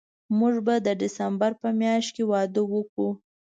[0.37, 3.09] موږ به د ډسمبر په میاشت کې واده وکړو